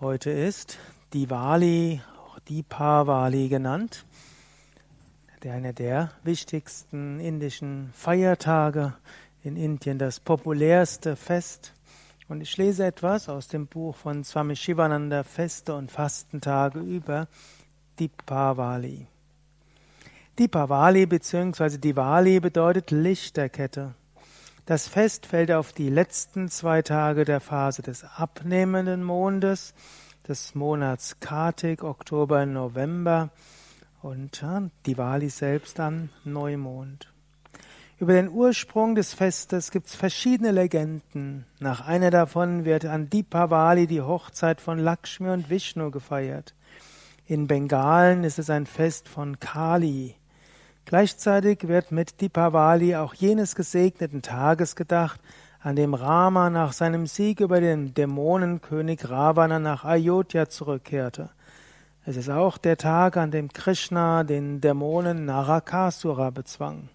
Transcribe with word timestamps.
Heute 0.00 0.30
ist 0.30 0.78
Diwali, 1.12 2.00
auch 2.16 2.38
Deepavali 2.48 3.48
genannt, 3.48 4.06
der 5.42 5.54
einer 5.54 5.72
der 5.72 6.12
wichtigsten 6.22 7.18
indischen 7.18 7.90
Feiertage 7.94 8.94
in 9.42 9.56
Indien, 9.56 9.98
das 9.98 10.20
populärste 10.20 11.16
Fest. 11.16 11.74
Und 12.28 12.42
ich 12.42 12.56
lese 12.56 12.86
etwas 12.86 13.28
aus 13.28 13.48
dem 13.48 13.66
Buch 13.66 13.96
von 13.96 14.22
Swami 14.22 14.54
Shivananda 14.54 15.24
Feste 15.24 15.74
und 15.74 15.90
Fastentage 15.90 16.78
über 16.78 17.26
Deepavali. 17.98 19.08
Deepavali 20.38 21.06
bzw. 21.06 21.76
Diwali 21.76 22.38
bedeutet 22.38 22.92
Lichterkette. 22.92 23.96
Das 24.68 24.86
Fest 24.86 25.24
fällt 25.24 25.50
auf 25.50 25.72
die 25.72 25.88
letzten 25.88 26.50
zwei 26.50 26.82
Tage 26.82 27.24
der 27.24 27.40
Phase 27.40 27.80
des 27.80 28.04
abnehmenden 28.04 29.02
Mondes, 29.02 29.72
des 30.28 30.54
Monats 30.54 31.20
Kartik, 31.20 31.82
Oktober, 31.82 32.44
November 32.44 33.30
und 34.02 34.42
ja, 34.42 34.68
Diwali 34.84 35.30
selbst 35.30 35.80
an 35.80 36.10
Neumond. 36.22 37.10
Über 37.98 38.12
den 38.12 38.28
Ursprung 38.28 38.94
des 38.94 39.14
Festes 39.14 39.70
gibt 39.70 39.86
es 39.86 39.94
verschiedene 39.94 40.50
Legenden. 40.50 41.46
Nach 41.60 41.86
einer 41.86 42.10
davon 42.10 42.66
wird 42.66 42.84
an 42.84 43.08
Deepavali 43.08 43.86
die 43.86 44.02
Hochzeit 44.02 44.60
von 44.60 44.78
Lakshmi 44.78 45.30
und 45.30 45.48
Vishnu 45.48 45.90
gefeiert. 45.90 46.54
In 47.24 47.46
Bengalen 47.46 48.22
ist 48.22 48.38
es 48.38 48.50
ein 48.50 48.66
Fest 48.66 49.08
von 49.08 49.40
Kali. 49.40 50.17
Gleichzeitig 50.88 51.68
wird 51.68 51.92
mit 51.92 52.22
Dipavali 52.22 52.96
auch 52.96 53.12
jenes 53.12 53.54
gesegneten 53.54 54.22
Tages 54.22 54.74
gedacht, 54.74 55.20
an 55.60 55.76
dem 55.76 55.92
Rama 55.92 56.48
nach 56.48 56.72
seinem 56.72 57.06
Sieg 57.06 57.40
über 57.40 57.60
den 57.60 57.92
Dämonenkönig 57.92 59.10
Ravana 59.10 59.58
nach 59.58 59.84
Ayodhya 59.84 60.48
zurückkehrte. 60.48 61.28
Es 62.06 62.16
ist 62.16 62.30
auch 62.30 62.56
der 62.56 62.78
Tag, 62.78 63.18
an 63.18 63.30
dem 63.30 63.52
Krishna 63.52 64.24
den 64.24 64.62
Dämonen 64.62 65.26
Narakasura 65.26 66.30
bezwang. 66.30 66.88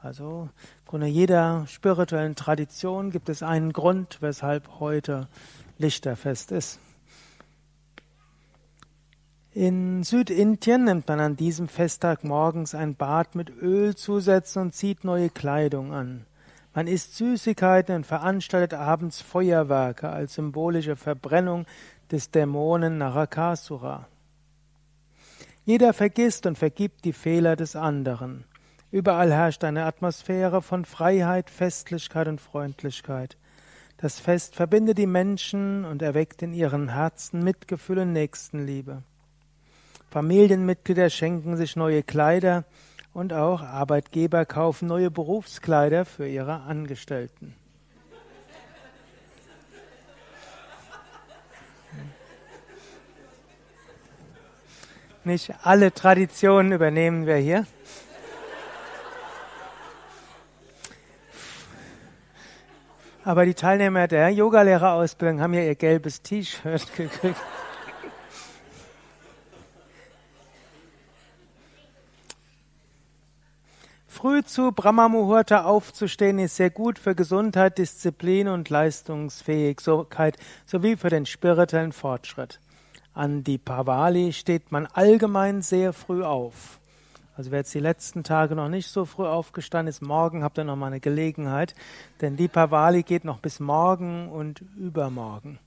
Also, 0.00 0.48
von 0.86 1.02
jeder 1.02 1.66
spirituellen 1.66 2.34
Tradition 2.34 3.10
gibt 3.10 3.28
es 3.28 3.42
einen 3.42 3.74
Grund, 3.74 4.22
weshalb 4.22 4.80
heute 4.80 5.28
Lichterfest 5.76 6.50
ist. 6.50 6.80
In 9.52 10.04
Südindien 10.04 10.84
nimmt 10.84 11.08
man 11.08 11.18
an 11.18 11.34
diesem 11.34 11.66
Festtag 11.66 12.22
morgens 12.22 12.72
ein 12.76 12.94
Bad 12.94 13.34
mit 13.34 13.50
Ölzusätzen 13.50 14.62
und 14.62 14.74
zieht 14.76 15.02
neue 15.02 15.28
Kleidung 15.28 15.92
an. 15.92 16.24
Man 16.72 16.86
isst 16.86 17.16
Süßigkeiten 17.16 17.96
und 17.96 18.06
veranstaltet 18.06 18.74
abends 18.74 19.20
Feuerwerke 19.20 20.08
als 20.08 20.34
symbolische 20.34 20.94
Verbrennung 20.94 21.66
des 22.12 22.30
Dämonen 22.30 22.98
Narakasura. 22.98 24.06
Jeder 25.64 25.94
vergisst 25.94 26.46
und 26.46 26.56
vergibt 26.56 27.04
die 27.04 27.12
Fehler 27.12 27.56
des 27.56 27.74
anderen. 27.74 28.44
Überall 28.92 29.32
herrscht 29.32 29.64
eine 29.64 29.84
Atmosphäre 29.84 30.62
von 30.62 30.84
Freiheit, 30.84 31.50
Festlichkeit 31.50 32.28
und 32.28 32.40
Freundlichkeit. 32.40 33.36
Das 33.96 34.20
Fest 34.20 34.54
verbindet 34.54 34.98
die 34.98 35.08
Menschen 35.08 35.84
und 35.84 36.02
erweckt 36.02 36.40
in 36.42 36.54
ihren 36.54 36.90
Herzen 36.90 37.42
Mitgefühl 37.42 37.98
und 37.98 38.12
Nächstenliebe. 38.12 39.02
Familienmitglieder 40.10 41.08
schenken 41.08 41.56
sich 41.56 41.76
neue 41.76 42.02
Kleider 42.02 42.64
und 43.12 43.32
auch 43.32 43.62
Arbeitgeber 43.62 44.44
kaufen 44.44 44.88
neue 44.88 45.10
Berufskleider 45.10 46.04
für 46.04 46.26
ihre 46.26 46.62
Angestellten. 46.62 47.54
Nicht 55.22 55.52
alle 55.62 55.92
Traditionen 55.92 56.72
übernehmen 56.72 57.26
wir 57.26 57.36
hier. 57.36 57.66
Aber 63.22 63.44
die 63.44 63.54
Teilnehmer 63.54 64.08
der 64.08 64.30
Yogalehrerausbildung 64.30 65.40
haben 65.40 65.54
ja 65.54 65.60
ihr 65.60 65.76
gelbes 65.76 66.22
T-Shirt 66.22 66.96
gekriegt. 66.96 67.40
Früh 74.20 74.44
zu 74.44 74.70
Brahma 74.72 75.08
Muhurta 75.08 75.64
aufzustehen 75.64 76.38
ist 76.40 76.56
sehr 76.56 76.68
gut 76.68 76.98
für 76.98 77.14
Gesundheit, 77.14 77.78
Disziplin 77.78 78.48
und 78.48 78.68
Leistungsfähigkeit 78.68 80.36
sowie 80.66 80.98
für 80.98 81.08
den 81.08 81.24
spirituellen 81.24 81.92
Fortschritt. 81.92 82.60
An 83.14 83.44
die 83.44 83.56
Pavali 83.56 84.34
steht 84.34 84.72
man 84.72 84.84
allgemein 84.84 85.62
sehr 85.62 85.94
früh 85.94 86.22
auf. 86.22 86.80
Also 87.34 87.50
wer 87.50 87.60
jetzt 87.60 87.72
die 87.72 87.80
letzten 87.80 88.22
Tage 88.22 88.54
noch 88.54 88.68
nicht 88.68 88.88
so 88.88 89.06
früh 89.06 89.24
aufgestanden 89.24 89.88
ist, 89.88 90.02
morgen 90.02 90.44
habt 90.44 90.58
ihr 90.58 90.64
noch 90.64 90.76
mal 90.76 90.88
eine 90.88 91.00
Gelegenheit, 91.00 91.74
denn 92.20 92.36
die 92.36 92.48
Pavali 92.48 93.04
geht 93.04 93.24
noch 93.24 93.38
bis 93.38 93.58
morgen 93.58 94.28
und 94.28 94.62
übermorgen. 94.76 95.58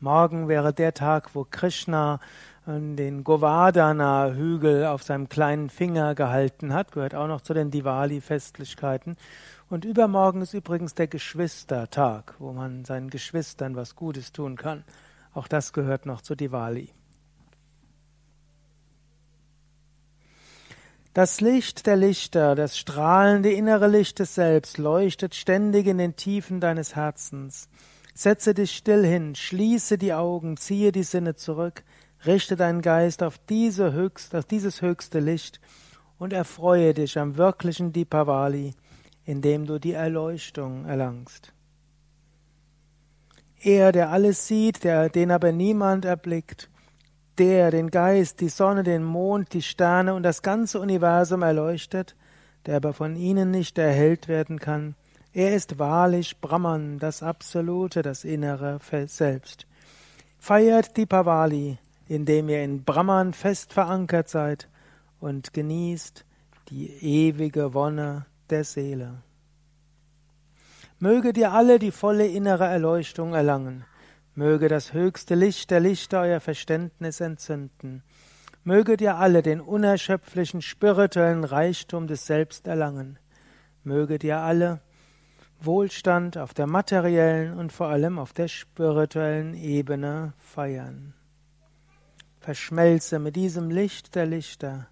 Morgen 0.00 0.48
wäre 0.48 0.74
der 0.74 0.94
Tag, 0.94 1.36
wo 1.36 1.46
Krishna 1.48 2.18
den 2.66 3.24
Govardhana-Hügel 3.24 4.86
auf 4.86 5.02
seinem 5.02 5.28
kleinen 5.28 5.68
Finger 5.68 6.14
gehalten 6.14 6.72
hat, 6.72 6.92
gehört 6.92 7.14
auch 7.14 7.28
noch 7.28 7.42
zu 7.42 7.52
den 7.52 7.70
Diwali-Festlichkeiten. 7.70 9.16
Und 9.68 9.84
übermorgen 9.84 10.40
ist 10.40 10.54
übrigens 10.54 10.94
der 10.94 11.06
Geschwistertag, 11.06 12.34
wo 12.38 12.52
man 12.52 12.84
seinen 12.84 13.10
Geschwistern 13.10 13.76
was 13.76 13.96
Gutes 13.96 14.32
tun 14.32 14.56
kann. 14.56 14.84
Auch 15.34 15.48
das 15.48 15.72
gehört 15.72 16.06
noch 16.06 16.22
zu 16.22 16.34
Diwali. 16.34 16.90
Das 21.12 21.40
Licht 21.40 21.86
der 21.86 21.96
Lichter, 21.96 22.54
das 22.54 22.76
strahlende 22.78 23.52
innere 23.52 23.88
Licht 23.88 24.18
des 24.18 24.34
Selbst 24.34 24.78
leuchtet 24.78 25.34
ständig 25.34 25.86
in 25.86 25.98
den 25.98 26.16
Tiefen 26.16 26.60
deines 26.60 26.96
Herzens. 26.96 27.68
Setze 28.14 28.54
dich 28.54 28.74
still 28.74 29.04
hin, 29.04 29.34
schließe 29.34 29.98
die 29.98 30.12
Augen, 30.12 30.56
ziehe 30.56 30.92
die 30.92 31.02
Sinne 31.02 31.34
zurück, 31.34 31.84
Richte 32.26 32.56
deinen 32.56 32.82
Geist 32.82 33.22
auf, 33.22 33.38
diese 33.38 33.92
höchst, 33.92 34.34
auf 34.34 34.44
dieses 34.44 34.82
höchste 34.82 35.20
Licht 35.20 35.60
und 36.18 36.32
erfreue 36.32 36.94
dich 36.94 37.18
am 37.18 37.36
wirklichen 37.36 37.92
Dipavali, 37.92 38.74
indem 39.24 39.66
du 39.66 39.78
die 39.78 39.92
Erleuchtung 39.92 40.86
erlangst. 40.86 41.52
Er, 43.62 43.92
der 43.92 44.10
alles 44.10 44.46
sieht, 44.46 44.84
der, 44.84 45.08
den 45.08 45.30
aber 45.30 45.52
niemand 45.52 46.04
erblickt, 46.04 46.68
der 47.38 47.70
den 47.70 47.90
Geist, 47.90 48.40
die 48.40 48.48
Sonne, 48.48 48.82
den 48.82 49.02
Mond, 49.02 49.52
die 49.54 49.62
Sterne 49.62 50.14
und 50.14 50.22
das 50.22 50.42
ganze 50.42 50.80
Universum 50.80 51.42
erleuchtet, 51.42 52.14
der 52.66 52.76
aber 52.76 52.92
von 52.92 53.16
ihnen 53.16 53.50
nicht 53.50 53.78
erhellt 53.78 54.28
werden 54.28 54.58
kann, 54.58 54.94
er 55.32 55.54
ist 55.56 55.80
wahrlich 55.80 56.40
Brahman, 56.40 57.00
das 57.00 57.22
Absolute, 57.22 58.02
das 58.02 58.22
innere 58.22 58.78
Selbst. 59.06 59.66
Feiert 60.38 60.96
die 60.96 61.06
Pavali, 61.06 61.78
indem 62.08 62.48
ihr 62.48 62.62
in 62.62 62.84
Brahman 62.84 63.32
fest 63.32 63.72
verankert 63.72 64.28
seid 64.28 64.68
und 65.20 65.52
genießt 65.52 66.24
die 66.68 66.90
ewige 66.90 67.74
Wonne 67.74 68.26
der 68.50 68.64
Seele. 68.64 69.22
Möge 70.98 71.32
dir 71.32 71.52
alle 71.52 71.78
die 71.78 71.90
volle 71.90 72.26
innere 72.26 72.66
Erleuchtung 72.66 73.34
erlangen, 73.34 73.84
möge 74.34 74.68
das 74.68 74.92
höchste 74.92 75.34
Licht 75.34 75.70
der 75.70 75.80
Lichter 75.80 76.20
euer 76.20 76.40
Verständnis 76.40 77.20
entzünden, 77.20 78.02
möge 78.62 78.96
dir 78.96 79.16
alle 79.16 79.42
den 79.42 79.60
unerschöpflichen 79.60 80.62
spirituellen 80.62 81.44
Reichtum 81.44 82.06
des 82.06 82.26
Selbst 82.26 82.66
erlangen, 82.66 83.18
möge 83.82 84.18
dir 84.18 84.38
alle 84.38 84.80
Wohlstand 85.60 86.38
auf 86.38 86.54
der 86.54 86.66
materiellen 86.66 87.58
und 87.58 87.72
vor 87.72 87.88
allem 87.88 88.18
auf 88.18 88.32
der 88.32 88.48
spirituellen 88.48 89.54
Ebene 89.54 90.34
feiern 90.38 91.14
verschmelze 92.44 93.18
mit 93.18 93.36
diesem 93.36 93.70
Licht 93.70 94.14
der 94.14 94.26
Lichter 94.26 94.86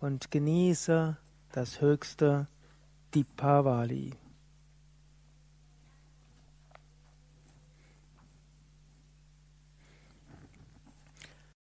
und 0.00 0.30
genieße 0.30 1.18
das 1.52 1.82
höchste 1.82 2.48
Dipavali. 3.14 4.14